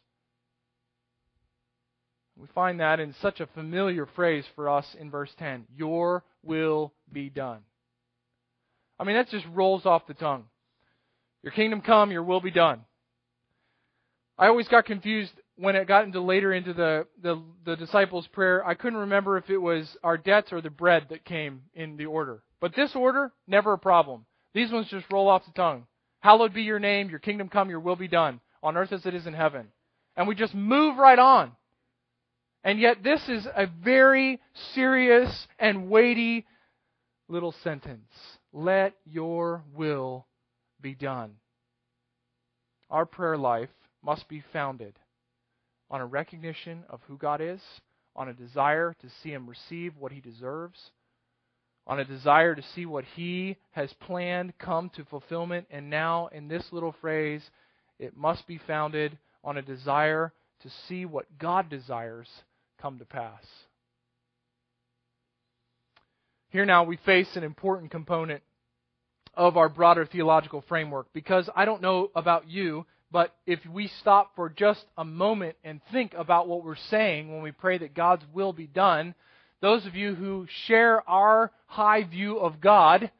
[2.39, 6.93] We find that in such a familiar phrase for us in verse 10 Your will
[7.11, 7.61] be done.
[8.99, 10.45] I mean, that just rolls off the tongue.
[11.43, 12.81] Your kingdom come, your will be done.
[14.39, 18.67] I always got confused when it got into later into the, the, the disciples' prayer.
[18.67, 22.07] I couldn't remember if it was our debts or the bread that came in the
[22.07, 22.43] order.
[22.61, 24.27] But this order, never a problem.
[24.55, 25.87] These ones just roll off the tongue.
[26.21, 29.15] Hallowed be your name, your kingdom come, your will be done, on earth as it
[29.15, 29.69] is in heaven.
[30.17, 31.53] And we just move right on.
[32.67, 34.41] And yet, this is a very
[34.75, 36.47] serious and weighty
[37.29, 38.11] little sentence.
[38.53, 40.27] Let your will
[40.81, 41.37] be done.
[42.91, 43.69] Our prayer life
[44.03, 44.99] must be founded
[45.93, 47.61] on a recognition of who God is,
[48.17, 50.91] on a desire to see Him receive what He deserves,
[51.87, 56.49] on a desire to see what He has planned come to fulfillment, and now in
[56.49, 57.49] this little phrase,
[58.01, 62.27] it must be founded on a desire to see what God desires
[62.81, 63.43] come to pass.
[66.51, 68.43] Here now we face an important component
[69.35, 74.35] of our broader theological framework because I don't know about you, but if we stop
[74.35, 78.25] for just a moment and think about what we're saying when we pray that God's
[78.33, 79.15] will be done,
[79.61, 83.11] those of you who share our high view of God,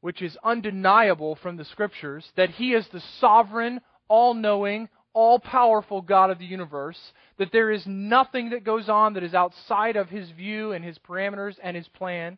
[0.00, 6.02] which is undeniable from the Scriptures, that He is the sovereign, all knowing, all powerful
[6.02, 6.98] God of the universe,
[7.38, 10.98] that there is nothing that goes on that is outside of his view and his
[10.98, 12.36] parameters and his plan,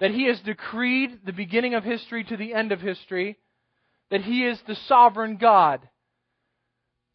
[0.00, 3.38] that he has decreed the beginning of history to the end of history,
[4.10, 5.88] that he is the sovereign God.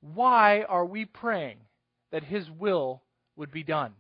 [0.02, 1.58] Why are we praying
[2.12, 3.04] that his will
[3.36, 3.94] would be done?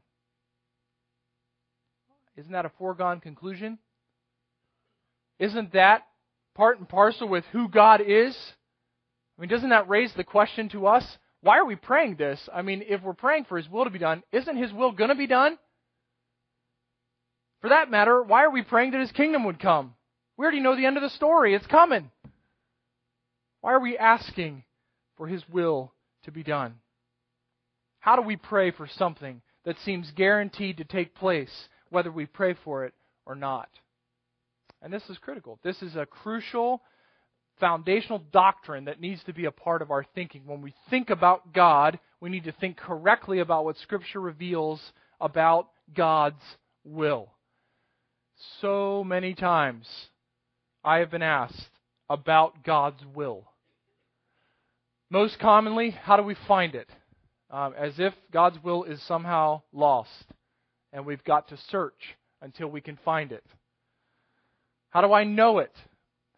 [2.37, 3.79] Isn't that a foregone conclusion?
[5.39, 6.03] Isn't that
[6.53, 8.37] part and parcel with who God is?
[9.37, 11.17] I mean, doesn't that raise the question to us?
[11.41, 12.49] Why are we praying this?
[12.53, 15.09] I mean, if we're praying for His will to be done, isn't His will going
[15.09, 15.57] to be done?
[17.61, 19.95] For that matter, why are we praying that His kingdom would come?
[20.37, 21.53] We already know the end of the story.
[21.53, 22.11] It's coming.
[23.61, 24.63] Why are we asking
[25.17, 25.91] for His will
[26.23, 26.75] to be done?
[27.99, 32.55] How do we pray for something that seems guaranteed to take place, whether we pray
[32.63, 32.93] for it
[33.25, 33.69] or not?
[34.81, 35.59] And this is critical.
[35.63, 36.81] This is a crucial
[37.59, 40.43] foundational doctrine that needs to be a part of our thinking.
[40.45, 44.81] When we think about God, we need to think correctly about what Scripture reveals
[45.21, 46.41] about God's
[46.83, 47.29] will.
[48.61, 49.87] So many times
[50.83, 51.69] I have been asked
[52.09, 53.45] about God's will.
[55.09, 56.89] Most commonly, how do we find it?
[57.49, 60.25] Um, as if God's will is somehow lost
[60.91, 63.43] and we've got to search until we can find it.
[64.89, 65.73] How do I know it?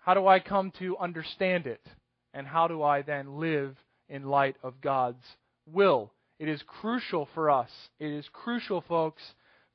[0.08, 1.86] How do I come to understand it?
[2.34, 3.76] And how do I then live
[4.08, 5.26] in light of God's
[5.66, 6.14] will?
[6.40, 7.70] It is crucial for us.
[8.00, 9.22] It is crucial, folks,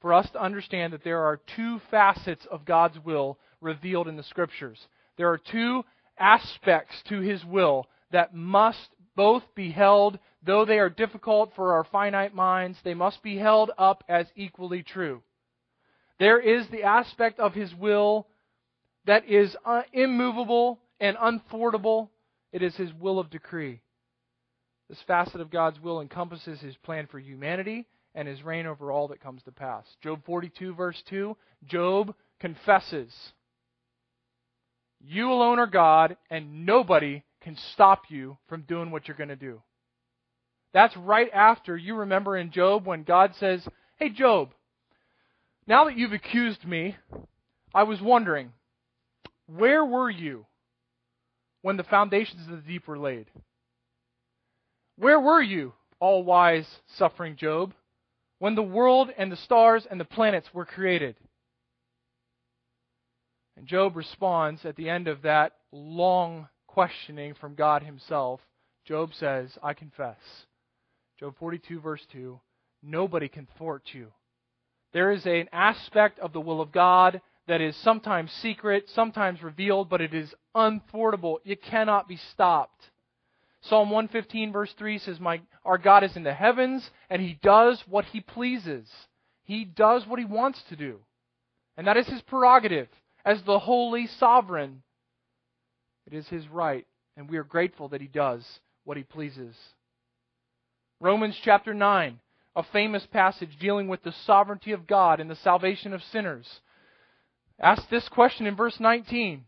[0.00, 4.22] for us to understand that there are two facets of God's will revealed in the
[4.22, 4.78] Scriptures.
[5.18, 5.84] There are two
[6.18, 11.84] aspects to His will that must both be held, though they are difficult for our
[11.84, 15.20] finite minds, they must be held up as equally true.
[16.18, 18.28] There is the aspect of His will
[19.06, 22.10] that is uh, immovable and unthwartable.
[22.52, 23.80] It is His will of decree.
[24.88, 29.08] This facet of God's will encompasses His plan for humanity and His reign over all
[29.08, 29.84] that comes to pass.
[30.02, 33.12] Job 42, verse 2, Job confesses,
[35.00, 39.36] You alone are God, and nobody can stop you from doing what you're going to
[39.36, 39.62] do.
[40.72, 44.50] That's right after you remember in Job when God says, Hey, Job,
[45.66, 46.96] now that you've accused me,
[47.74, 48.52] I was wondering,
[49.56, 50.46] where were you
[51.62, 53.26] when the foundations of the deep were laid?
[54.96, 57.74] Where were you all wise, suffering Job,
[58.38, 61.16] when the world and the stars and the planets were created?
[63.56, 68.40] And Job responds at the end of that long questioning from God Himself.
[68.84, 70.16] Job says, I confess.
[71.20, 72.40] Job 42, verse 2
[72.82, 74.08] Nobody can thwart you.
[74.92, 79.88] There is an aspect of the will of God that is sometimes secret, sometimes revealed,
[79.88, 81.38] but it is unthwartable.
[81.44, 82.90] It cannot be stopped.
[83.62, 87.82] Psalm 115, verse 3 says, My, Our God is in the heavens, and He does
[87.88, 88.88] what He pleases.
[89.44, 90.98] He does what He wants to do.
[91.76, 92.88] And that is His prerogative
[93.24, 94.82] as the holy sovereign.
[96.06, 98.44] It is His right, and we are grateful that He does
[98.84, 99.54] what He pleases.
[101.00, 102.20] Romans chapter 9,
[102.54, 106.46] a famous passage dealing with the sovereignty of God and the salvation of sinners.
[107.60, 109.44] Ask this question in verse 19.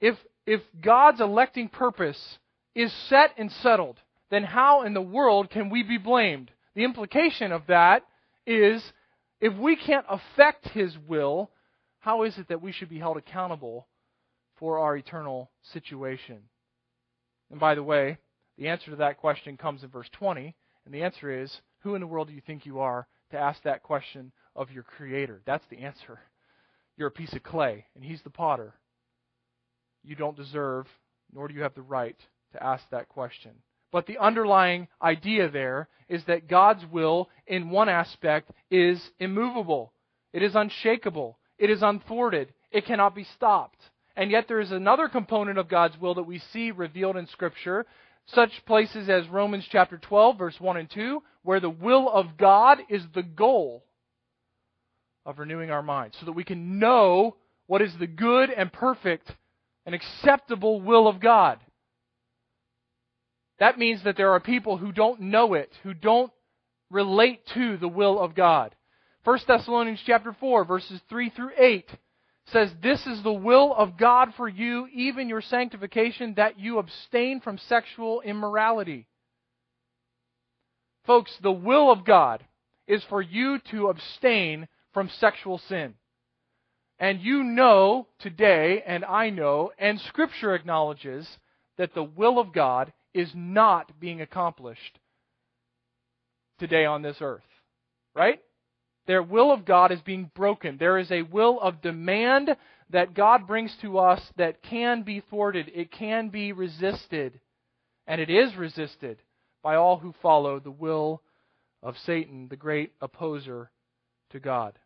[0.00, 2.38] If, if God's electing purpose
[2.74, 3.98] is set and settled,
[4.30, 6.50] then how in the world can we be blamed?
[6.74, 8.04] The implication of that
[8.46, 8.82] is
[9.40, 11.50] if we can't affect His will,
[11.98, 13.88] how is it that we should be held accountable
[14.58, 16.38] for our eternal situation?
[17.50, 18.18] And by the way,
[18.56, 22.00] the answer to that question comes in verse 20, and the answer is Who in
[22.00, 25.42] the world do you think you are to ask that question of your Creator?
[25.46, 26.20] That's the answer.
[27.00, 28.74] You're a piece of clay, and He's the potter.
[30.04, 30.86] You don't deserve,
[31.32, 32.16] nor do you have the right
[32.52, 33.52] to ask that question.
[33.90, 39.94] But the underlying idea there is that God's will, in one aspect, is immovable.
[40.34, 41.38] It is unshakable.
[41.56, 42.52] It is unthwarted.
[42.70, 43.80] It cannot be stopped.
[44.14, 47.86] And yet there is another component of God's will that we see revealed in Scripture,
[48.26, 52.80] such places as Romans chapter 12, verse 1 and 2, where the will of God
[52.90, 53.84] is the goal
[55.26, 59.30] of renewing our minds, so that we can know what is the good and perfect
[59.86, 61.58] and acceptable will of God.
[63.58, 66.32] That means that there are people who don't know it, who don't
[66.90, 68.74] relate to the will of God.
[69.24, 71.88] 1 Thessalonians chapter 4 verses 3 through 8
[72.46, 77.40] says this is the will of God for you even your sanctification that you abstain
[77.40, 79.06] from sexual immorality.
[81.06, 82.44] Folks, the will of God
[82.86, 85.94] is for you to abstain from sexual sin.
[86.98, 91.26] And you know today, and I know, and Scripture acknowledges
[91.78, 94.98] that the will of God is not being accomplished
[96.58, 97.42] today on this earth.
[98.14, 98.40] Right?
[99.06, 100.76] Their will of God is being broken.
[100.78, 102.54] There is a will of demand
[102.90, 107.40] that God brings to us that can be thwarted, it can be resisted,
[108.06, 109.22] and it is resisted
[109.62, 111.22] by all who follow the will
[111.82, 113.70] of Satan, the great opposer
[114.30, 114.78] to God.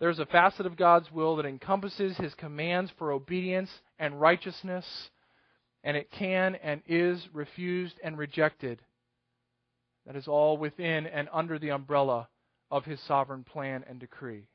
[0.00, 5.10] There's a facet of God's will that encompasses his commands for obedience and righteousness
[5.82, 8.80] and it can and is refused and rejected.
[10.06, 12.28] That is all within and under the umbrella
[12.70, 14.46] of his sovereign plan and decree.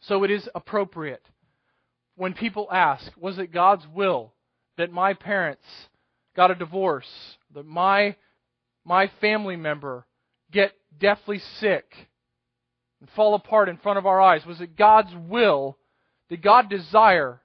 [0.00, 1.24] So it is appropriate
[2.16, 4.32] when people ask, was it God's will
[4.78, 5.64] that my parents
[6.34, 8.16] got a divorce, that my
[8.84, 10.06] my family member
[10.52, 12.08] get deathly sick
[13.06, 14.44] and fall apart in front of our eyes?
[14.44, 15.78] Was it God's will?
[16.28, 17.40] Did God desire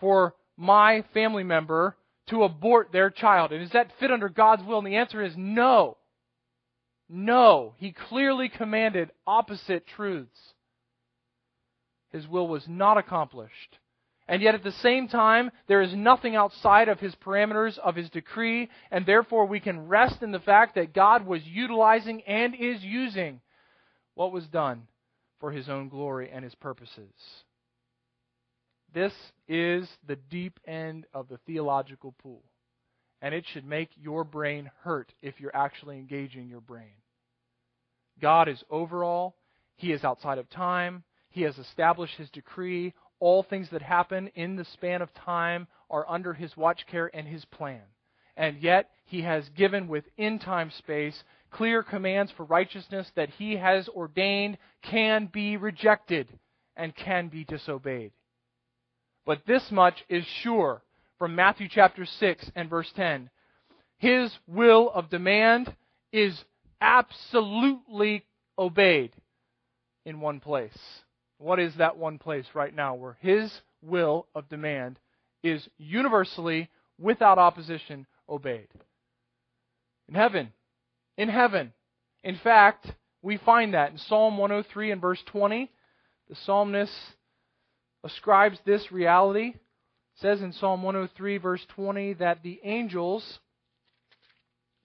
[0.00, 1.96] for my family member
[2.28, 3.52] to abort their child?
[3.52, 4.78] And does that fit under God's will?
[4.78, 5.96] And the answer is no.
[7.08, 7.74] No.
[7.76, 10.54] He clearly commanded opposite truths.
[12.10, 13.78] His will was not accomplished.
[14.26, 18.10] And yet at the same time, there is nothing outside of his parameters of his
[18.10, 22.82] decree, and therefore we can rest in the fact that God was utilizing and is
[22.82, 23.40] using
[24.16, 24.88] what was done
[25.40, 27.12] for his own glory and his purposes.
[28.94, 29.12] This
[29.48, 32.42] is the deep end of the theological pool.
[33.20, 36.94] And it should make your brain hurt if you're actually engaging your brain.
[38.20, 39.36] God is overall,
[39.74, 42.94] He is outside of time, He has established His decree.
[43.18, 47.26] All things that happen in the span of time are under His watch care and
[47.26, 47.82] His plan.
[48.36, 53.88] And yet, He has given within time space clear commands for righteousness that He has
[53.88, 56.28] ordained can be rejected
[56.76, 58.12] and can be disobeyed.
[59.24, 60.82] But this much is sure
[61.18, 63.30] from Matthew chapter 6 and verse 10.
[63.98, 65.74] His will of demand
[66.12, 66.38] is
[66.80, 68.24] absolutely
[68.58, 69.12] obeyed
[70.04, 70.78] in one place.
[71.38, 74.98] What is that one place right now where his will of demand
[75.42, 76.68] is universally,
[76.98, 78.68] without opposition, obeyed?
[80.08, 80.52] In heaven.
[81.16, 81.72] In heaven.
[82.22, 85.70] In fact, we find that in Psalm 103 and verse 20.
[86.28, 86.92] The psalmist
[88.04, 89.48] ascribes this reality.
[89.48, 89.60] It
[90.20, 93.38] says in Psalm 103, verse 20, that the angels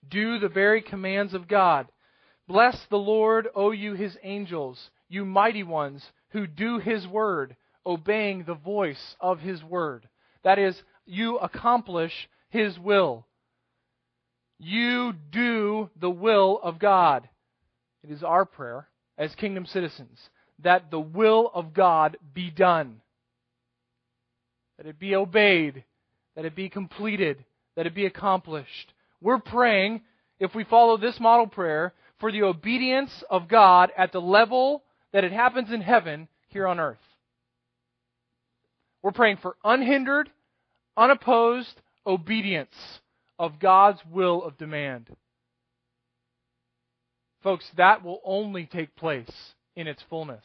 [0.08, 1.88] Do the very commands of God.
[2.48, 8.44] Bless the Lord, O you his angels, you mighty ones who do his word, obeying
[8.44, 10.08] the voice of his word.
[10.42, 13.26] That is, you accomplish his will.
[14.64, 17.28] You do the will of God.
[18.04, 18.86] It is our prayer
[19.18, 20.30] as kingdom citizens
[20.62, 23.00] that the will of God be done,
[24.76, 25.82] that it be obeyed,
[26.36, 27.44] that it be completed,
[27.74, 28.94] that it be accomplished.
[29.20, 30.02] We're praying,
[30.38, 35.24] if we follow this model prayer, for the obedience of God at the level that
[35.24, 36.98] it happens in heaven here on earth.
[39.02, 40.30] We're praying for unhindered,
[40.96, 43.00] unopposed obedience
[43.42, 45.10] of God's will of demand.
[47.42, 49.32] Folks, that will only take place
[49.74, 50.44] in its fullness,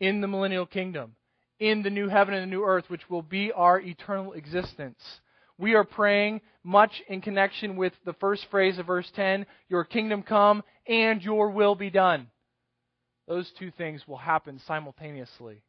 [0.00, 1.14] in the millennial kingdom,
[1.60, 4.98] in the new heaven and the new earth, which will be our eternal existence.
[5.58, 10.22] We are praying much in connection with the first phrase of verse 10 Your kingdom
[10.22, 12.28] come and your will be done.
[13.28, 15.60] Those two things will happen simultaneously.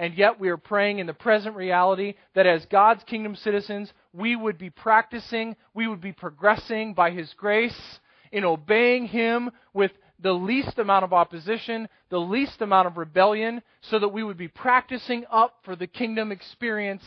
[0.00, 4.34] And yet we are praying in the present reality that as God's kingdom citizens, we
[4.34, 8.00] would be practicing, we would be progressing by His grace
[8.32, 13.98] in obeying Him with the least amount of opposition, the least amount of rebellion, so
[13.98, 17.04] that we would be practicing up for the kingdom experience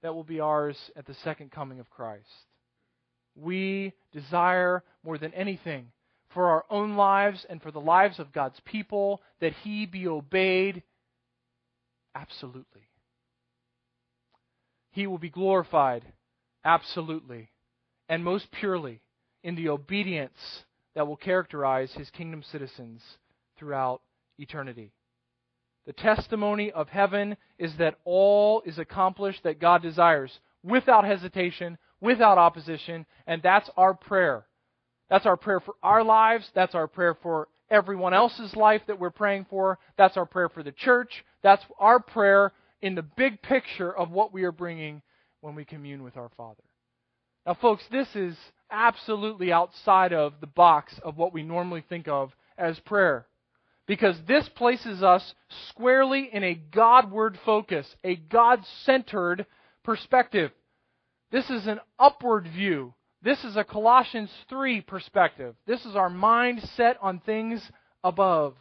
[0.00, 2.24] that will be ours at the second coming of Christ.
[3.36, 5.88] We desire more than anything
[6.32, 10.82] for our own lives and for the lives of God's people that He be obeyed
[12.14, 12.82] Absolutely.
[14.90, 16.04] He will be glorified
[16.64, 17.50] absolutely
[18.08, 19.00] and most purely
[19.42, 23.02] in the obedience that will characterize his kingdom citizens
[23.58, 24.00] throughout
[24.38, 24.92] eternity.
[25.86, 32.38] The testimony of heaven is that all is accomplished that God desires without hesitation, without
[32.38, 34.46] opposition, and that's our prayer.
[35.10, 36.48] That's our prayer for our lives.
[36.54, 39.78] That's our prayer for everyone else's life that we're praying for.
[39.98, 41.24] That's our prayer for the church.
[41.44, 45.00] That's our prayer in the big picture of what we are bringing
[45.42, 46.64] when we commune with our Father.
[47.46, 48.36] Now, folks, this is
[48.68, 53.26] absolutely outside of the box of what we normally think of as prayer.
[53.86, 55.34] Because this places us
[55.68, 59.46] squarely in a Godward focus, a God centered
[59.84, 60.50] perspective.
[61.30, 65.54] This is an upward view this is a Colossians 3 perspective.
[65.66, 67.66] This is our mind set on things
[68.04, 68.54] above.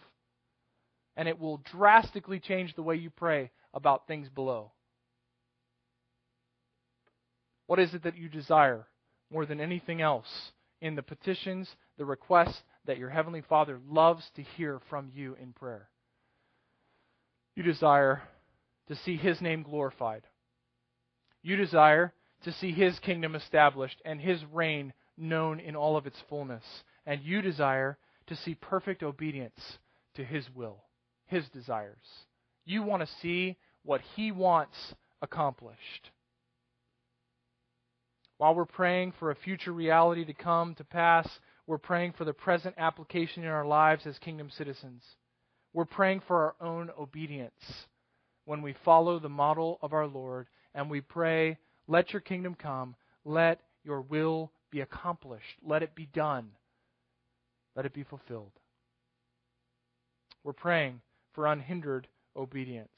[1.15, 4.71] And it will drastically change the way you pray about things below.
[7.67, 8.85] What is it that you desire
[9.31, 10.51] more than anything else
[10.81, 15.53] in the petitions, the requests that your Heavenly Father loves to hear from you in
[15.53, 15.89] prayer?
[17.55, 18.23] You desire
[18.87, 20.23] to see His name glorified.
[21.43, 26.17] You desire to see his kingdom established and his reign known in all of its
[26.29, 26.63] fullness.
[27.05, 27.97] And you desire
[28.27, 29.77] to see perfect obedience
[30.15, 30.83] to his will,
[31.33, 31.97] his desires.
[32.65, 34.75] You want to see what he wants
[35.21, 36.11] accomplished.
[38.37, 41.27] While we're praying for a future reality to come to pass,
[41.65, 45.03] we're praying for the present application in our lives as kingdom citizens.
[45.73, 47.53] We're praying for our own obedience
[48.45, 51.57] when we follow the model of our Lord and we pray
[51.87, 52.95] let your kingdom come.
[53.25, 55.57] Let your will be accomplished.
[55.61, 56.49] Let it be done.
[57.75, 58.51] Let it be fulfilled.
[60.43, 61.01] We're praying
[61.33, 62.89] for unhindered obedience.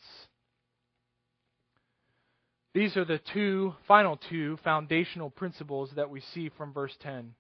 [2.74, 7.34] These are the two final two foundational principles that we see from verse 10.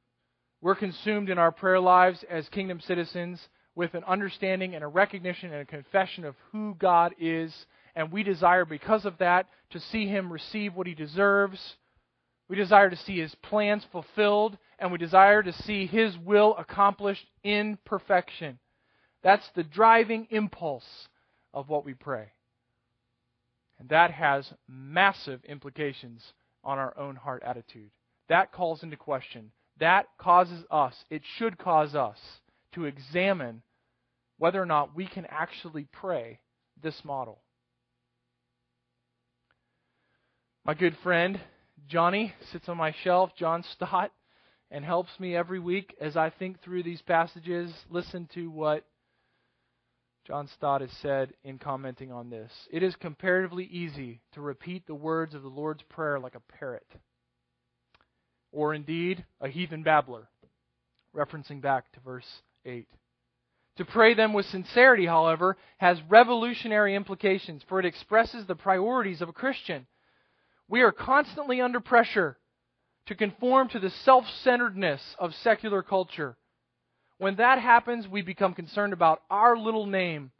[0.61, 3.39] We're consumed in our prayer lives as kingdom citizens
[3.75, 7.53] with an understanding and a recognition and a confession of who God is
[7.95, 11.75] and we desire, because of that, to see him receive what he deserves.
[12.49, 17.25] We desire to see his plans fulfilled, and we desire to see his will accomplished
[17.43, 18.59] in perfection.
[19.25, 20.85] That's the driving impulse
[21.51, 22.27] of what we pray.
[23.79, 26.21] And that has massive implications
[26.63, 27.89] on our own heart attitude.
[28.29, 29.51] That calls into question.
[29.79, 32.19] That causes us, it should cause us,
[32.75, 33.63] to examine
[34.37, 36.39] whether or not we can actually pray
[36.83, 37.41] this model.
[40.63, 41.39] My good friend
[41.87, 44.11] Johnny sits on my shelf, John Stott,
[44.69, 47.73] and helps me every week as I think through these passages.
[47.89, 48.85] Listen to what
[50.25, 52.51] John Stott has said in commenting on this.
[52.71, 56.87] It is comparatively easy to repeat the words of the Lord's Prayer like a parrot,
[58.51, 60.27] or indeed a heathen babbler,
[61.15, 62.87] referencing back to verse 8.
[63.77, 69.29] To pray them with sincerity, however, has revolutionary implications, for it expresses the priorities of
[69.29, 69.85] a Christian
[70.67, 72.37] we are constantly under pressure
[73.07, 76.37] to conform to the self centeredness of secular culture.
[77.17, 80.31] When that happens, we become concerned about our little name,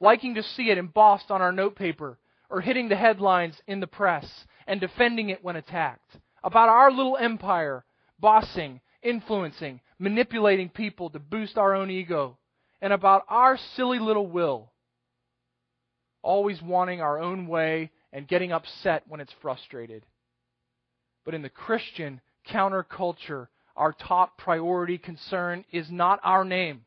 [0.00, 2.18] liking to see it embossed on our notepaper,
[2.50, 6.16] or hitting the headlines in the press and defending it when attacked.
[6.42, 7.84] About our little empire,
[8.18, 12.38] bossing, influencing, manipulating people to boost our own ego,
[12.80, 14.72] and about our silly little will,
[16.22, 20.04] always wanting our own way and getting upset when it's frustrated.
[21.24, 26.82] But in the Christian counterculture, our top priority concern is not our name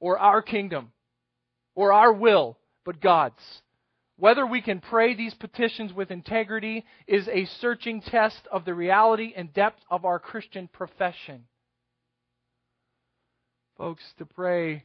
[0.00, 0.92] or our kingdom
[1.74, 3.62] or our will, but God's.
[4.18, 9.34] Whether we can pray these petitions with integrity is a searching test of the reality
[9.36, 11.44] and depth of our Christian profession.
[13.76, 14.84] Folks, to pray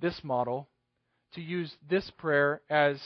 [0.00, 0.68] this model,
[1.34, 2.98] to use this prayer as,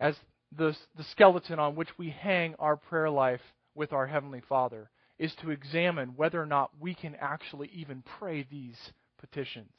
[0.00, 0.16] as
[0.56, 3.42] the, the skeleton on which we hang our prayer life
[3.74, 4.88] with our Heavenly Father,
[5.18, 8.76] is to examine whether or not we can actually even pray these
[9.18, 9.72] petitions.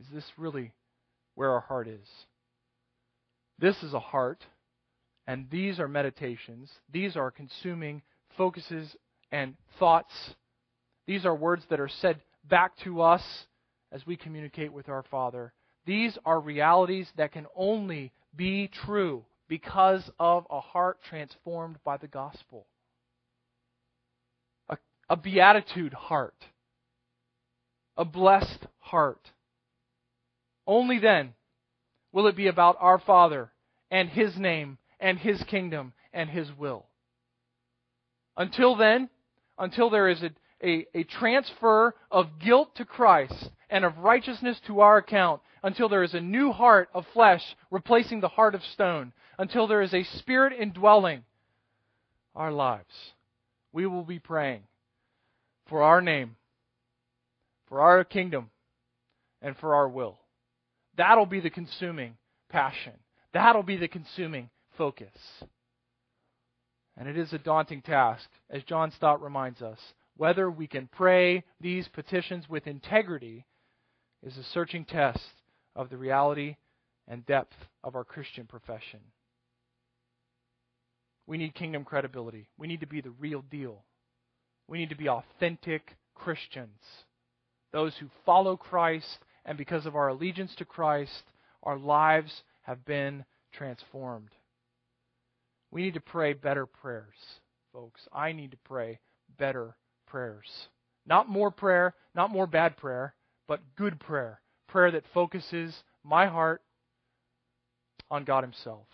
[0.00, 0.72] Is this really
[1.34, 2.06] where our heart is?
[3.58, 4.44] This is a heart,
[5.26, 6.70] and these are meditations.
[6.92, 8.02] These are consuming
[8.36, 8.94] focuses
[9.32, 10.12] and thoughts.
[11.06, 13.22] These are words that are said back to us
[13.92, 15.52] as we communicate with our Father.
[15.86, 22.08] These are realities that can only be true because of a heart transformed by the
[22.08, 22.66] gospel.
[25.08, 26.34] A, beatitude heart.
[27.96, 29.30] A blessed heart.
[30.66, 31.34] Only then
[32.12, 33.52] will it be about our Father
[33.90, 36.86] and His name and His kingdom and His will.
[38.36, 39.08] Until then,
[39.58, 40.30] until there is a,
[40.62, 46.02] a, a, transfer of guilt to Christ and of righteousness to our account, until there
[46.02, 50.02] is a new heart of flesh replacing the heart of stone, until there is a
[50.02, 51.22] spirit indwelling
[52.34, 53.12] our lives,
[53.72, 54.62] we will be praying
[55.68, 56.36] for our name,
[57.68, 58.50] for our kingdom,
[59.42, 60.18] and for our will.
[60.96, 62.16] That'll be the consuming
[62.48, 62.94] passion.
[63.32, 65.08] That'll be the consuming focus.
[66.96, 69.78] And it is a daunting task, as John Stott reminds us.
[70.16, 73.44] Whether we can pray these petitions with integrity
[74.22, 75.20] is a searching test
[75.74, 76.56] of the reality
[77.06, 79.00] and depth of our Christian profession.
[81.26, 82.48] We need kingdom credibility.
[82.56, 83.84] We need to be the real deal.
[84.68, 86.80] We need to be authentic Christians,
[87.72, 91.22] those who follow Christ and because of our allegiance to Christ,
[91.62, 94.30] our lives have been transformed.
[95.70, 97.14] We need to pray better prayers,
[97.72, 98.00] folks.
[98.12, 98.98] I need to pray
[99.38, 100.68] better prayers.
[101.06, 103.14] Not more prayer, not more bad prayer,
[103.46, 104.40] but good prayer.
[104.68, 106.62] Prayer that focuses my heart
[108.10, 108.86] on God Himself.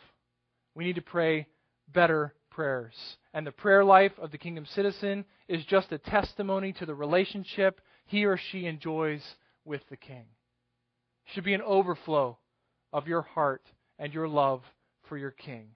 [0.75, 1.47] We need to pray
[1.93, 2.95] better prayers.
[3.35, 7.81] And the prayer life of the kingdom citizen is just a testimony to the relationship
[8.07, 9.23] he or she enjoys
[9.65, 10.27] with the king
[11.27, 12.39] It should be an overflow
[12.93, 13.63] of your heart
[13.99, 14.63] and your love
[15.09, 15.69] for your King.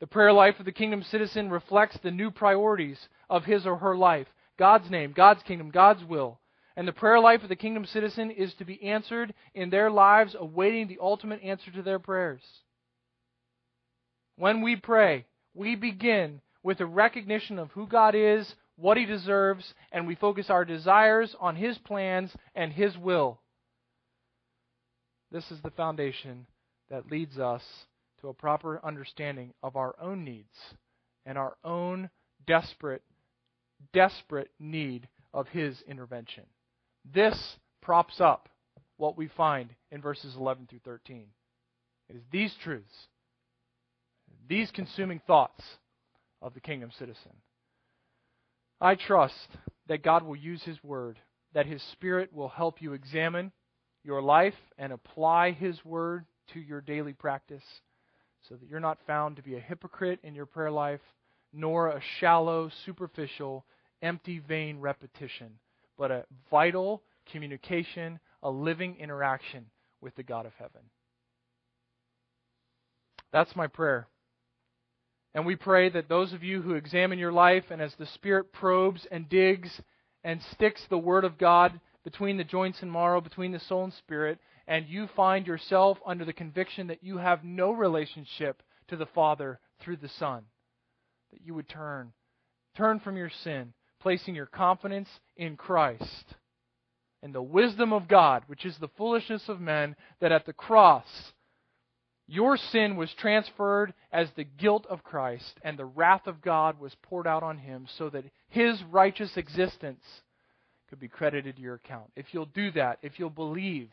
[0.00, 2.98] The prayer life of the kingdom citizen reflects the new priorities
[3.30, 4.26] of his or her life
[4.58, 6.38] God's name, God's kingdom, God's will.
[6.76, 10.36] And the prayer life of the kingdom citizen is to be answered in their lives,
[10.38, 12.42] awaiting the ultimate answer to their prayers.
[14.36, 19.74] When we pray, we begin with a recognition of who God is, what He deserves,
[19.92, 23.38] and we focus our desires on His plans and His will.
[25.30, 26.46] This is the foundation
[26.90, 27.62] that leads us
[28.20, 30.56] to a proper understanding of our own needs
[31.26, 32.10] and our own
[32.46, 33.02] desperate,
[33.92, 36.44] desperate need of His intervention.
[37.12, 38.48] This props up
[38.96, 41.26] what we find in verses 11 through 13.
[42.08, 43.08] It is these truths,
[44.48, 45.62] these consuming thoughts
[46.42, 47.32] of the kingdom citizen.
[48.80, 49.48] I trust
[49.88, 51.18] that God will use His word,
[51.54, 53.52] that His Spirit will help you examine
[54.02, 57.62] your life and apply His Word to your daily practice
[58.48, 61.00] so that you're not found to be a hypocrite in your prayer life,
[61.52, 63.64] nor a shallow, superficial,
[64.02, 65.52] empty, vain repetition,
[65.96, 69.64] but a vital communication, a living interaction
[70.02, 70.82] with the God of heaven.
[73.32, 74.06] That's my prayer.
[75.34, 78.52] And we pray that those of you who examine your life and as the Spirit
[78.52, 79.80] probes and digs
[80.22, 83.92] and sticks the Word of God between the joints and marrow, between the soul and
[83.92, 89.06] spirit, and you find yourself under the conviction that you have no relationship to the
[89.06, 90.44] Father through the Son,
[91.32, 92.12] that you would turn.
[92.76, 96.34] Turn from your sin, placing your confidence in Christ
[97.24, 101.32] and the wisdom of God, which is the foolishness of men, that at the cross
[102.26, 106.94] Your sin was transferred as the guilt of Christ, and the wrath of God was
[107.02, 110.02] poured out on him so that his righteous existence
[110.88, 112.10] could be credited to your account.
[112.16, 113.90] If you'll do that, if you'll believe,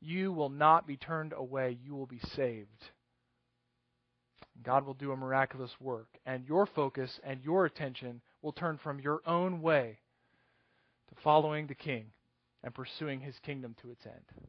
[0.00, 1.76] you will not be turned away.
[1.84, 2.90] You will be saved.
[4.62, 8.98] God will do a miraculous work, and your focus and your attention will turn from
[9.00, 9.98] your own way
[11.08, 12.06] to following the King
[12.64, 14.48] and pursuing his kingdom to its end.